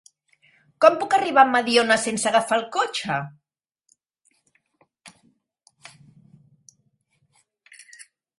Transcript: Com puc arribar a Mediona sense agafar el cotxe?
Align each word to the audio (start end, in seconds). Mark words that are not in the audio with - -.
Com 0.83 0.95
puc 1.01 1.11
arribar 1.17 1.43
a 1.47 1.51
Mediona 1.55 1.97
sense 2.03 2.29
agafar 2.29 2.57
el 2.57 2.65
cotxe? 2.77 3.19